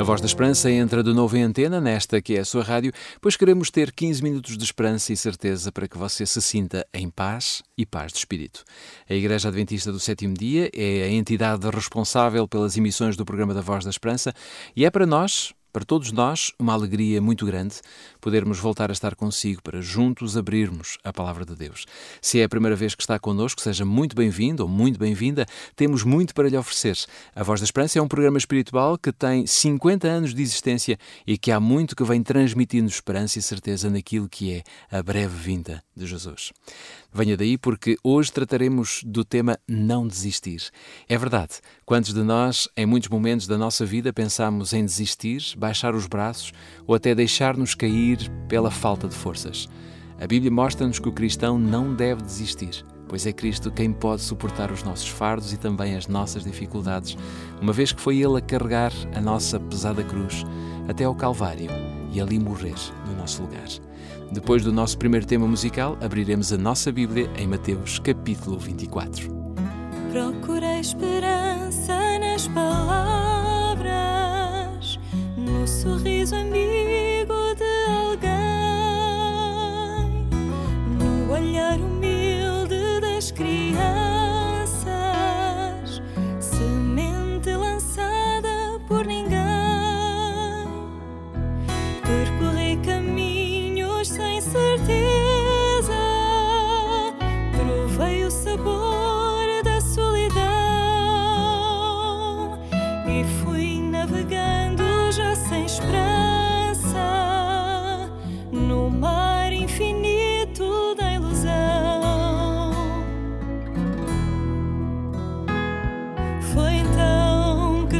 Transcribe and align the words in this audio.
A 0.00 0.02
Voz 0.02 0.18
da 0.18 0.26
Esperança 0.26 0.70
entra 0.70 1.02
de 1.02 1.12
novo 1.12 1.36
em 1.36 1.42
antena, 1.42 1.78
nesta 1.78 2.22
que 2.22 2.34
é 2.34 2.40
a 2.40 2.44
sua 2.46 2.62
rádio, 2.62 2.90
pois 3.20 3.36
queremos 3.36 3.70
ter 3.70 3.92
15 3.92 4.22
minutos 4.22 4.56
de 4.56 4.64
esperança 4.64 5.12
e 5.12 5.16
certeza 5.16 5.70
para 5.70 5.86
que 5.86 5.98
você 5.98 6.24
se 6.24 6.40
sinta 6.40 6.86
em 6.94 7.10
paz 7.10 7.62
e 7.76 7.84
paz 7.84 8.10
de 8.10 8.16
espírito. 8.16 8.64
A 9.06 9.12
Igreja 9.12 9.48
Adventista 9.48 9.92
do 9.92 10.00
Sétimo 10.00 10.32
Dia 10.32 10.70
é 10.74 11.02
a 11.02 11.10
entidade 11.10 11.68
responsável 11.68 12.48
pelas 12.48 12.78
emissões 12.78 13.14
do 13.14 13.26
programa 13.26 13.52
da 13.52 13.60
Voz 13.60 13.84
da 13.84 13.90
Esperança 13.90 14.32
e 14.74 14.86
é 14.86 14.90
para 14.90 15.04
nós, 15.04 15.52
para 15.70 15.84
todos 15.84 16.10
nós, 16.12 16.50
uma 16.58 16.72
alegria 16.72 17.20
muito 17.20 17.44
grande 17.44 17.74
podermos 18.20 18.58
voltar 18.58 18.90
a 18.90 18.92
estar 18.92 19.14
consigo 19.16 19.62
para 19.62 19.80
juntos 19.80 20.36
abrirmos 20.36 20.98
a 21.02 21.12
palavra 21.12 21.44
de 21.44 21.54
Deus. 21.56 21.86
Se 22.20 22.40
é 22.40 22.44
a 22.44 22.48
primeira 22.48 22.76
vez 22.76 22.94
que 22.94 23.02
está 23.02 23.18
connosco, 23.18 23.60
seja 23.60 23.84
muito 23.84 24.14
bem-vindo 24.14 24.62
ou 24.62 24.68
muito 24.68 24.98
bem-vinda. 24.98 25.46
Temos 25.74 26.04
muito 26.04 26.34
para 26.34 26.48
lhe 26.48 26.56
oferecer. 26.56 26.96
A 27.34 27.42
Voz 27.42 27.60
da 27.60 27.64
Esperança 27.64 27.98
é 27.98 28.02
um 28.02 28.08
programa 28.08 28.38
espiritual 28.38 28.98
que 28.98 29.12
tem 29.12 29.46
50 29.46 30.06
anos 30.06 30.34
de 30.34 30.42
existência 30.42 30.98
e 31.26 31.38
que 31.38 31.50
há 31.50 31.58
muito 31.58 31.96
que 31.96 32.04
vem 32.04 32.22
transmitindo 32.22 32.88
esperança 32.88 33.38
e 33.38 33.42
certeza 33.42 33.88
naquilo 33.90 34.28
que 34.28 34.52
é 34.52 34.62
a 34.90 35.02
breve 35.02 35.36
vinda 35.36 35.82
de 35.96 36.06
Jesus. 36.06 36.52
Venha 37.12 37.36
daí 37.36 37.58
porque 37.58 37.96
hoje 38.04 38.32
trataremos 38.32 39.02
do 39.04 39.24
tema 39.24 39.58
não 39.66 40.06
desistir. 40.06 40.70
É 41.08 41.18
verdade, 41.18 41.54
quantos 41.84 42.14
de 42.14 42.22
nós, 42.22 42.68
em 42.76 42.86
muitos 42.86 43.08
momentos 43.08 43.46
da 43.46 43.58
nossa 43.58 43.84
vida, 43.84 44.12
pensamos 44.12 44.72
em 44.72 44.84
desistir, 44.84 45.42
baixar 45.56 45.94
os 45.94 46.06
braços 46.06 46.52
ou 46.86 46.94
até 46.94 47.14
deixar-nos 47.14 47.74
cair 47.74 48.09
pela 48.48 48.70
falta 48.70 49.06
de 49.06 49.14
forças? 49.14 49.68
A 50.20 50.26
Bíblia 50.26 50.50
mostra-nos 50.50 50.98
que 50.98 51.08
o 51.08 51.12
cristão 51.12 51.58
não 51.58 51.94
deve 51.94 52.22
desistir, 52.22 52.84
pois 53.08 53.26
é 53.26 53.32
Cristo 53.32 53.70
quem 53.70 53.92
pode 53.92 54.22
suportar 54.22 54.70
os 54.70 54.82
nossos 54.82 55.08
fardos 55.08 55.52
e 55.52 55.56
também 55.56 55.96
as 55.96 56.06
nossas 56.06 56.44
dificuldades, 56.44 57.16
uma 57.60 57.72
vez 57.72 57.90
que 57.90 58.00
foi 58.00 58.18
Ele 58.18 58.36
a 58.36 58.40
carregar 58.40 58.92
a 59.14 59.20
nossa 59.20 59.58
pesada 59.58 60.04
cruz 60.04 60.44
até 60.88 61.04
ao 61.04 61.14
Calvário 61.14 61.70
e 62.12 62.20
ali 62.20 62.38
morrer 62.38 62.74
no 63.06 63.16
nosso 63.16 63.42
lugar. 63.42 63.68
Depois 64.30 64.62
do 64.62 64.72
nosso 64.72 64.96
primeiro 64.98 65.26
tema 65.26 65.46
musical, 65.46 65.96
abriremos 66.00 66.52
a 66.52 66.58
nossa 66.58 66.92
Bíblia 66.92 67.28
em 67.36 67.46
Mateus 67.46 67.98
capítulo 67.98 68.58
24. 68.58 69.28
Procurei 70.12 70.80
esperança 70.80 72.18
nas 72.18 72.46
palavras, 72.48 73.80
no 75.36 75.66
sorriso 75.66 76.36
amigo 76.36 76.69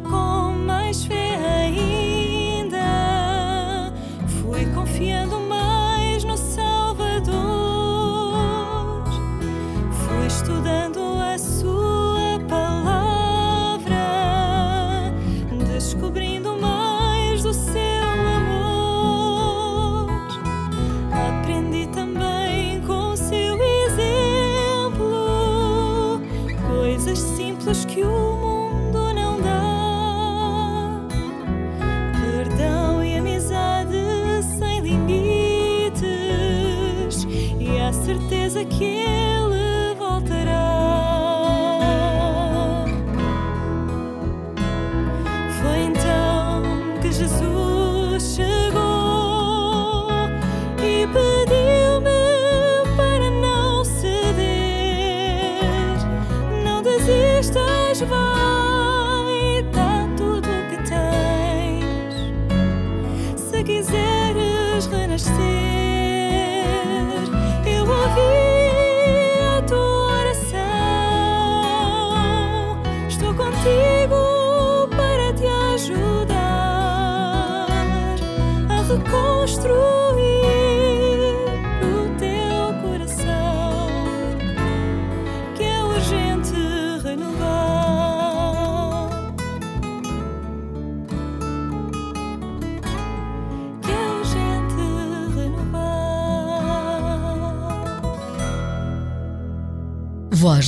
com 0.00 0.52
mais 0.52 1.04
fé 1.04 1.36
ainda. 1.64 2.78
Fui 4.26 4.64
confiando 4.74 5.37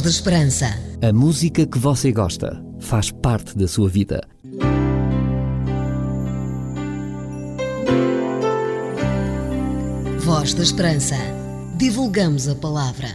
Voz 0.00 0.02
da 0.02 0.17
Esperança. 0.17 0.67
A 1.06 1.12
música 1.12 1.67
que 1.67 1.79
você 1.79 2.11
gosta 2.11 2.64
faz 2.81 3.11
parte 3.11 3.55
da 3.55 3.69
sua 3.69 3.87
vida. 3.87 4.26
Voz 10.20 10.55
da 10.55 10.62
Esperança. 10.62 11.17
Divulgamos 11.76 12.49
a 12.49 12.55
palavra. 12.55 13.08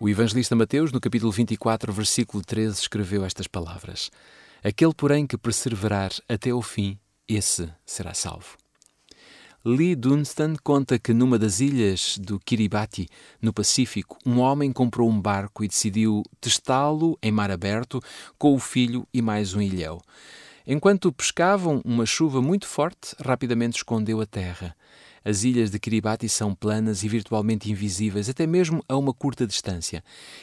O 0.00 0.08
evangelista 0.08 0.56
Mateus, 0.56 0.90
no 0.90 1.02
capítulo 1.02 1.30
24, 1.30 1.92
versículo 1.92 2.42
13, 2.42 2.80
escreveu 2.80 3.26
estas 3.26 3.46
palavras: 3.46 4.10
Aquele, 4.64 4.94
porém, 4.94 5.26
que 5.26 5.36
perseverar 5.36 6.12
até 6.26 6.54
o 6.54 6.62
fim, 6.62 6.98
esse 7.28 7.70
será 7.84 8.14
salvo. 8.14 8.56
Lee 9.68 9.96
Dunstan 9.96 10.54
conta 10.62 10.96
que 10.96 11.12
numa 11.12 11.36
das 11.36 11.58
ilhas 11.58 12.18
do 12.18 12.38
Kiribati, 12.38 13.08
no 13.42 13.52
Pacífico, 13.52 14.16
um 14.24 14.38
homem 14.38 14.70
comprou 14.70 15.10
um 15.10 15.20
barco 15.20 15.64
e 15.64 15.66
decidiu 15.66 16.22
testá-lo 16.40 17.18
em 17.20 17.32
mar 17.32 17.50
aberto 17.50 18.00
com 18.38 18.54
o 18.54 18.60
filho 18.60 19.08
e 19.12 19.20
mais 19.20 19.54
um 19.54 19.60
ilhéu. 19.60 20.00
Enquanto 20.64 21.12
pescavam, 21.12 21.82
uma 21.84 22.06
chuva 22.06 22.40
muito 22.40 22.64
forte 22.64 23.16
rapidamente 23.20 23.78
escondeu 23.78 24.20
a 24.20 24.26
terra. 24.26 24.72
As 25.24 25.42
ilhas 25.42 25.72
de 25.72 25.80
Kiribati 25.80 26.28
são 26.28 26.54
planas 26.54 27.02
e 27.02 27.08
virtualmente 27.08 27.68
invisíveis, 27.68 28.28
até 28.28 28.46
mesmo 28.46 28.84
a 28.88 28.96
uma 28.96 29.12
curta 29.12 29.44
distância. 29.48 30.00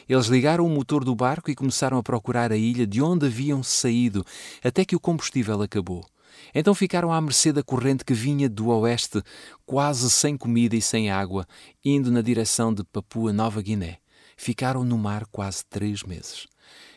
Eles 0.10 0.25
ligaram 0.25 0.66
o 0.66 0.70
motor 0.70 1.06
do 1.06 1.16
barco 1.16 1.50
e 1.50 1.56
começaram 1.56 1.98
a 1.98 2.04
procurar 2.04 2.52
a 2.52 2.58
ilha 2.58 2.86
de 2.86 3.02
onde 3.02 3.28
haviam 3.28 3.64
saído, 3.64 4.25
até 4.62 4.84
que 4.84 4.98
o 4.98 5.00
combustível 5.00 5.62
acabou. 5.62 6.04
Então 6.53 6.74
ficaram 6.74 7.12
à 7.12 7.19
mercê 7.19 7.51
da 7.51 7.63
corrente 7.63 8.06
que 8.06 8.13
vinha 8.13 8.50
do 8.50 8.68
oeste, 8.68 9.21
quase 9.65 10.09
sem 10.09 10.38
comida 10.38 10.75
e 10.75 10.81
sem 10.81 11.09
água, 11.09 11.47
indo 11.83 12.12
na 12.12 12.21
direção 12.21 12.74
de 12.74 12.83
Papua 12.83 13.31
Nova 13.33 13.62
Guiné. 13.62 13.97
Ficaram 14.35 14.83
no 14.83 14.97
mar 14.97 15.25
quase 15.31 15.63
três 15.65 16.03
meses. 16.03 16.47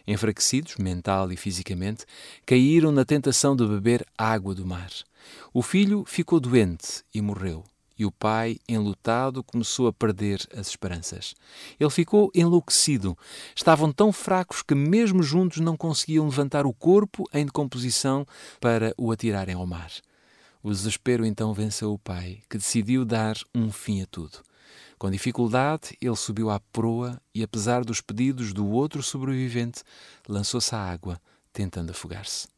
Enfraquecidos, 0.06 0.76
mental 0.76 1.32
e 1.32 1.36
fisicamente, 1.36 2.04
caíram 2.46 2.92
na 2.92 3.04
tentação 3.04 3.56
de 3.56 3.66
beber 3.66 4.06
água 4.16 4.54
do 4.54 4.64
mar. 4.64 4.90
O 5.52 5.62
filho 5.62 6.04
ficou 6.06 6.38
doente 6.38 7.02
e 7.12 7.20
morreu 7.20 7.64
e 7.98 8.04
o 8.04 8.12
pai, 8.12 8.58
enlutado, 8.68 9.42
começou 9.42 9.86
a 9.86 9.92
perder 9.92 10.46
as 10.54 10.68
esperanças. 10.68 11.34
Ele 11.78 11.90
ficou 11.90 12.30
enlouquecido. 12.34 13.16
Estavam 13.54 13.92
tão 13.92 14.12
fracos 14.12 14.62
que, 14.62 14.74
mesmo 14.74 15.22
juntos, 15.22 15.60
não 15.60 15.76
conseguiam 15.76 16.26
levantar 16.26 16.66
o 16.66 16.72
corpo 16.72 17.24
em 17.32 17.44
decomposição 17.44 18.26
para 18.60 18.94
o 18.98 19.10
atirarem 19.10 19.54
ao 19.54 19.66
mar. 19.66 19.90
O 20.62 20.70
desespero 20.70 21.24
então 21.24 21.54
venceu 21.54 21.92
o 21.92 21.98
pai, 21.98 22.40
que 22.50 22.58
decidiu 22.58 23.04
dar 23.04 23.36
um 23.54 23.70
fim 23.70 24.02
a 24.02 24.06
tudo. 24.06 24.38
Com 24.98 25.10
dificuldade, 25.10 25.96
ele 26.00 26.16
subiu 26.16 26.50
à 26.50 26.58
proa 26.58 27.20
e, 27.34 27.42
apesar 27.42 27.84
dos 27.84 28.00
pedidos 28.00 28.52
do 28.52 28.66
outro 28.66 29.02
sobrevivente, 29.02 29.82
lançou-se 30.26 30.74
à 30.74 30.78
água, 30.78 31.20
tentando 31.52 31.90
afogar-se. 31.90 32.55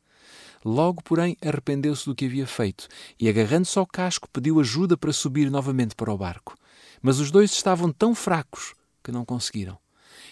Logo, 0.65 1.03
porém, 1.03 1.37
arrependeu-se 1.43 2.05
do 2.05 2.15
que 2.15 2.27
havia 2.27 2.47
feito 2.47 2.89
e, 3.19 3.29
agarrando-se 3.29 3.79
ao 3.79 3.87
casco, 3.87 4.29
pediu 4.33 4.61
ajuda 4.61 4.97
para 4.97 5.13
subir 5.13 5.51
novamente 5.51 5.95
para 5.95 6.13
o 6.13 6.19
barco. 6.19 6.57
Mas 7.01 7.21
os 7.21 7.31
dois 7.31 7.53
estavam 7.53 7.93
tão 7.93 8.15
fracos 8.15 8.75
que 9.03 9.13
não 9.13 9.25
conseguiram. 9.25 9.79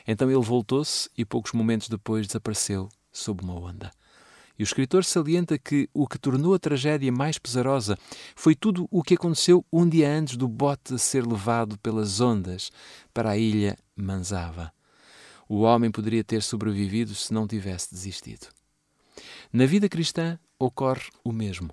Então 0.07 0.31
ele 0.31 0.43
voltou-se 0.43 1.09
e, 1.17 1.25
poucos 1.25 1.53
momentos 1.53 1.89
depois, 1.89 2.27
desapareceu 2.27 2.89
sob 3.13 3.43
uma 3.43 3.55
onda. 3.55 3.91
E 4.59 4.63
o 4.63 4.65
escritor 4.65 5.05
salienta 5.05 5.59
que 5.59 5.89
o 5.93 6.07
que 6.07 6.19
tornou 6.19 6.55
a 6.55 6.59
tragédia 6.59 7.13
mais 7.13 7.39
pesarosa 7.39 7.99
foi 8.35 8.55
tudo 8.55 8.89
o 8.91 9.03
que 9.03 9.15
aconteceu 9.15 9.65
um 9.71 9.87
dia 9.87 10.11
antes 10.11 10.37
do 10.37 10.49
bote 10.49 10.99
ser 10.99 11.27
levado 11.27 11.79
pelas 11.79 12.21
ondas 12.21 12.71
para 13.13 13.31
a 13.31 13.37
ilha 13.37 13.77
Manzava. 13.95 14.73
O 15.49 15.61
homem 15.61 15.91
poderia 15.91 16.25
ter 16.25 16.43
sobrevivido 16.43 17.15
se 17.15 17.33
não 17.33 17.47
tivesse 17.47 17.93
desistido. 17.93 18.49
Na 19.53 19.67
vida 19.67 19.89
cristã 19.89 20.39
ocorre 20.59 21.11
o 21.25 21.33
mesmo. 21.33 21.71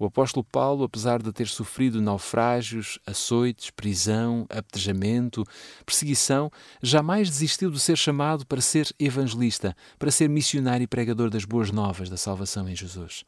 O 0.00 0.06
apóstolo 0.06 0.42
Paulo, 0.42 0.84
apesar 0.84 1.22
de 1.22 1.30
ter 1.30 1.46
sofrido 1.46 2.00
naufrágios, 2.00 2.98
açoites, 3.06 3.68
prisão, 3.68 4.46
apedrejamento, 4.48 5.44
perseguição, 5.84 6.50
jamais 6.82 7.28
desistiu 7.28 7.70
de 7.70 7.78
ser 7.78 7.98
chamado 7.98 8.46
para 8.46 8.62
ser 8.62 8.88
evangelista, 8.98 9.76
para 9.98 10.10
ser 10.10 10.26
missionário 10.26 10.84
e 10.84 10.86
pregador 10.86 11.28
das 11.28 11.44
boas 11.44 11.70
novas 11.70 12.08
da 12.08 12.16
salvação 12.16 12.66
em 12.66 12.74
Jesus. 12.74 13.24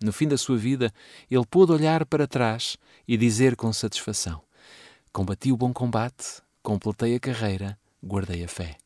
No 0.00 0.12
fim 0.12 0.28
da 0.28 0.38
sua 0.38 0.56
vida, 0.56 0.92
ele 1.28 1.44
pôde 1.44 1.72
olhar 1.72 2.06
para 2.06 2.28
trás 2.28 2.76
e 3.06 3.16
dizer 3.16 3.56
com 3.56 3.72
satisfação: 3.72 4.40
Combati 5.12 5.50
o 5.50 5.56
bom 5.56 5.72
combate, 5.72 6.40
completei 6.62 7.16
a 7.16 7.20
carreira, 7.20 7.76
guardei 8.00 8.44
a 8.44 8.48
fé. 8.48 8.76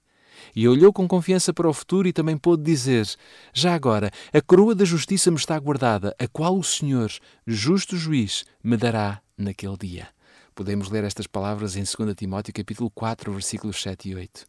E 0.54 0.68
olhou 0.68 0.92
com 0.92 1.06
confiança 1.06 1.52
para 1.52 1.68
o 1.68 1.72
futuro 1.72 2.08
e 2.08 2.12
também 2.12 2.36
pôde 2.36 2.62
dizer: 2.62 3.06
Já 3.52 3.74
agora, 3.74 4.10
a 4.32 4.40
coroa 4.40 4.74
da 4.74 4.84
justiça 4.84 5.30
me 5.30 5.36
está 5.36 5.58
guardada, 5.58 6.14
a 6.18 6.26
qual 6.26 6.56
o 6.56 6.64
Senhor, 6.64 7.10
justo 7.46 7.96
juiz, 7.96 8.44
me 8.62 8.76
dará 8.76 9.20
naquele 9.36 9.76
dia. 9.76 10.08
Podemos 10.54 10.90
ler 10.90 11.04
estas 11.04 11.26
palavras 11.26 11.76
em 11.76 11.82
2 11.82 12.14
Timóteo 12.16 12.54
capítulo 12.54 12.90
4, 12.90 13.30
versículos 13.32 13.80
7 13.82 14.08
e 14.08 14.14
8. 14.14 14.46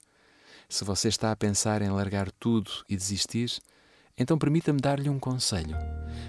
Se 0.70 0.84
você 0.84 1.10
está 1.10 1.32
a 1.32 1.36
pensar 1.36 1.82
em 1.82 1.90
largar 1.90 2.32
tudo 2.32 2.72
e 2.90 2.96
desistir, 2.96 3.60
então 4.18 4.38
permita-me 4.38 4.80
dar-lhe 4.80 5.10
um 5.10 5.20
conselho. 5.20 5.78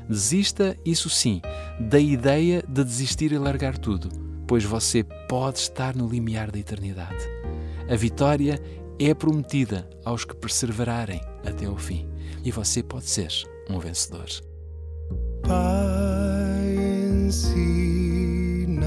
Desista, 0.08 0.76
isso 0.84 1.08
sim, 1.08 1.40
da 1.80 1.98
ideia 1.98 2.62
de 2.68 2.84
desistir 2.84 3.32
e 3.32 3.38
largar 3.38 3.78
tudo, 3.78 4.08
pois 4.46 4.64
você 4.64 5.02
pode 5.28 5.58
estar 5.58 5.96
no 5.96 6.08
limiar 6.08 6.50
da 6.50 6.58
eternidade. 6.58 7.24
A 7.90 7.96
vitória 7.96 8.60
é 8.98 9.14
prometida 9.14 9.88
aos 10.04 10.24
que 10.24 10.34
perseverarem 10.36 11.20
até 11.44 11.66
ao 11.66 11.76
fim. 11.76 12.08
E 12.44 12.50
você 12.50 12.82
pode 12.82 13.06
ser 13.06 13.30
um 13.70 13.78
vencedor. 13.78 14.28
Pai, 15.42 16.76
ensina-me 17.26 18.84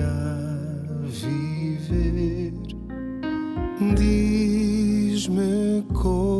a 0.00 0.36
viver. 1.06 2.52
Diz-me 3.96 5.82
como 5.92 6.33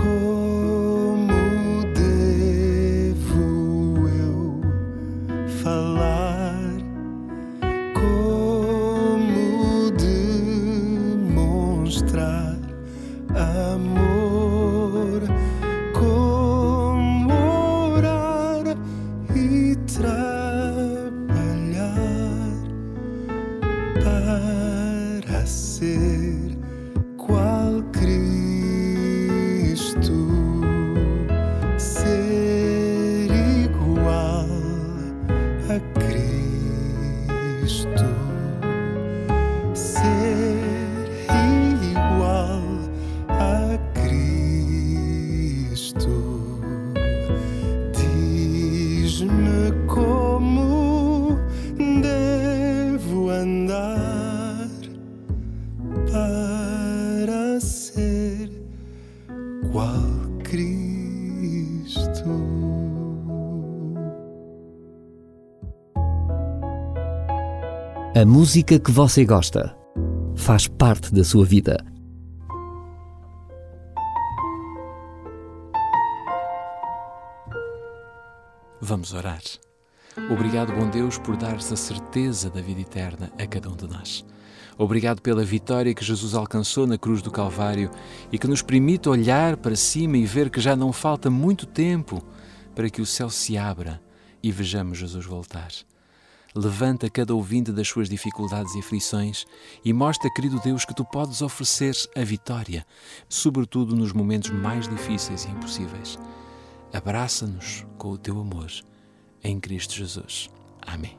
Como 0.00 1.84
devo 1.92 3.44
eu 4.08 4.62
falar? 5.62 6.70
Como 7.94 9.90
demonstrar 11.10 11.38
amor? 13.36 15.20
Como 15.92 17.34
orar 17.94 18.64
e 19.36 19.76
trabalhar 19.84 20.30
para 24.02 25.44
ser 25.46 26.49
A 68.20 68.26
música 68.26 68.78
que 68.78 68.90
você 68.90 69.24
gosta 69.24 69.74
faz 70.36 70.68
parte 70.68 71.10
da 71.10 71.24
sua 71.24 71.42
vida. 71.42 71.82
Vamos 78.78 79.14
orar. 79.14 79.40
Obrigado, 80.30 80.70
bom 80.74 80.90
Deus, 80.90 81.16
por 81.16 81.34
dar-se 81.34 81.72
a 81.72 81.76
certeza 81.78 82.50
da 82.50 82.60
vida 82.60 82.82
eterna 82.82 83.32
a 83.38 83.46
cada 83.46 83.70
um 83.70 83.74
de 83.74 83.88
nós. 83.88 84.22
Obrigado 84.76 85.22
pela 85.22 85.42
vitória 85.42 85.94
que 85.94 86.04
Jesus 86.04 86.34
alcançou 86.34 86.86
na 86.86 86.98
cruz 86.98 87.22
do 87.22 87.30
Calvário 87.30 87.90
e 88.30 88.38
que 88.38 88.46
nos 88.46 88.60
permite 88.60 89.08
olhar 89.08 89.56
para 89.56 89.74
cima 89.74 90.18
e 90.18 90.26
ver 90.26 90.50
que 90.50 90.60
já 90.60 90.76
não 90.76 90.92
falta 90.92 91.30
muito 91.30 91.64
tempo 91.64 92.22
para 92.74 92.90
que 92.90 93.00
o 93.00 93.06
céu 93.06 93.30
se 93.30 93.56
abra 93.56 93.98
e 94.42 94.52
vejamos 94.52 94.98
Jesus 94.98 95.24
voltar. 95.24 95.70
Levanta 96.54 97.08
cada 97.08 97.34
ouvinte 97.34 97.70
das 97.70 97.86
suas 97.86 98.08
dificuldades 98.08 98.74
e 98.74 98.80
aflições 98.80 99.46
e 99.84 99.92
mostra, 99.92 100.28
querido 100.34 100.60
Deus, 100.60 100.84
que 100.84 100.94
tu 100.94 101.04
podes 101.04 101.42
oferecer 101.42 101.94
a 102.16 102.24
vitória, 102.24 102.84
sobretudo 103.28 103.94
nos 103.94 104.12
momentos 104.12 104.50
mais 104.50 104.88
difíceis 104.88 105.44
e 105.44 105.50
impossíveis. 105.50 106.18
Abraça-nos 106.92 107.86
com 107.96 108.10
o 108.10 108.18
teu 108.18 108.40
amor, 108.40 108.70
em 109.44 109.60
Cristo 109.60 109.94
Jesus. 109.94 110.50
Amém. 110.82 111.16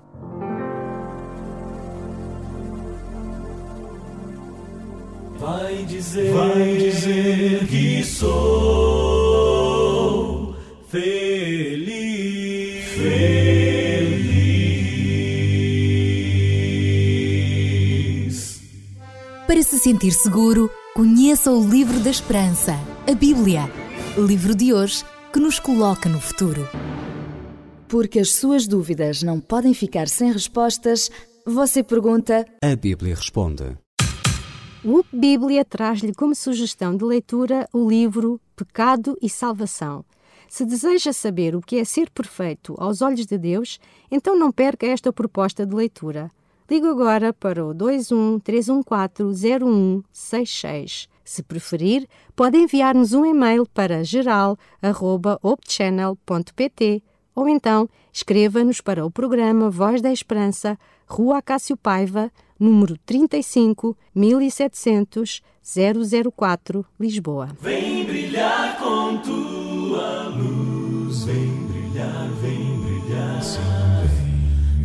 Vai 5.38 5.86
dizer, 5.86 6.34
vai 6.34 6.78
dizer 6.78 7.68
que 7.68 8.04
sou 8.04 9.42
feliz, 10.90 11.31
se 19.72 19.80
sentir 19.80 20.12
seguro, 20.12 20.70
conheça 20.94 21.50
o 21.50 21.66
Livro 21.66 21.98
da 22.02 22.10
Esperança, 22.10 22.74
a 23.10 23.16
Bíblia. 23.16 23.62
Livro 24.18 24.54
de 24.54 24.74
hoje 24.74 25.06
que 25.32 25.40
nos 25.40 25.60
coloca 25.60 26.10
no 26.10 26.20
futuro. 26.20 26.68
Porque 27.88 28.20
as 28.20 28.34
suas 28.34 28.68
dúvidas 28.68 29.24
não 29.24 29.40
podem 29.40 29.74
ficar 29.74 30.10
sem 30.10 30.30
respostas, 30.30 31.10
você 31.46 31.82
pergunta: 31.82 32.46
A 32.62 32.76
Bíblia 32.76 33.16
responde. 33.16 33.78
O 34.84 35.06
Bíblia 35.10 35.64
traz-lhe 35.64 36.14
como 36.14 36.36
sugestão 36.36 36.98
de 36.98 37.06
leitura 37.06 37.66
o 37.72 37.90
livro 37.90 38.42
Pecado 38.58 39.18
e 39.22 39.30
Salvação. 39.30 40.04
Se 40.50 40.66
deseja 40.66 41.14
saber 41.14 41.56
o 41.56 41.62
que 41.62 41.78
é 41.78 41.86
ser 41.86 42.10
perfeito 42.10 42.76
aos 42.78 43.02
olhos 43.02 43.26
de 43.26 43.38
Deus, 43.38 43.80
então 44.12 44.38
não 44.38 44.52
perca 44.52 44.86
esta 44.86 45.14
proposta 45.14 45.66
de 45.66 45.74
leitura. 45.74 46.30
Ligue 46.72 46.88
agora 46.88 47.34
para 47.34 47.66
o 47.66 47.74
21 47.74 48.40
314 48.40 49.60
0166. 49.60 51.10
Se 51.22 51.44
preferir, 51.44 52.08
pode 52.34 52.58
enviar-nos 52.58 53.12
um 53.12 53.26
e-mail 53.26 53.68
para 53.74 54.06
geral.opchannel.pt 54.06 57.04
ou 57.36 57.50
então 57.50 57.90
escreva-nos 58.14 58.80
para 58.80 59.06
o 59.06 59.12
programa 59.12 59.70
Voz 59.70 60.02
da 60.02 60.14
Esperança, 60.14 60.80
Rua 61.06 61.40
Acácio 61.40 61.76
Paiva, 61.76 62.32
número 62.58 62.98
35 63.06 63.98
1700 64.16 65.42
004, 66.34 66.86
Lisboa. 66.98 67.50
Vem 67.60 68.06
brilhar 68.06 68.80
com 68.80 69.18
tua 69.18 70.30
luz, 70.30 71.26
vem 71.26 71.52
brilhar, 71.68 72.30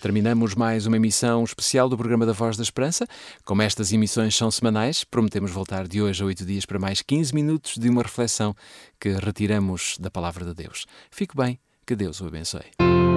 Terminamos 0.00 0.54
mais 0.54 0.86
uma 0.86 0.96
emissão 0.96 1.42
especial 1.42 1.88
do 1.88 1.96
programa 1.96 2.24
da 2.24 2.32
Voz 2.32 2.56
da 2.56 2.62
Esperança. 2.62 3.06
Como 3.44 3.62
estas 3.62 3.92
emissões 3.92 4.36
são 4.36 4.50
semanais, 4.50 5.02
prometemos 5.02 5.50
voltar 5.50 5.88
de 5.88 6.00
hoje 6.00 6.22
a 6.22 6.26
oito 6.26 6.44
dias 6.44 6.64
para 6.64 6.78
mais 6.78 7.02
15 7.02 7.34
minutos 7.34 7.74
de 7.76 7.88
uma 7.88 8.02
reflexão 8.02 8.54
que 9.00 9.10
retiramos 9.10 9.96
da 9.98 10.10
Palavra 10.10 10.44
de 10.44 10.54
Deus. 10.54 10.86
Fique 11.10 11.36
bem, 11.36 11.58
que 11.84 11.96
Deus 11.96 12.20
o 12.20 12.26
abençoe. 12.26 13.07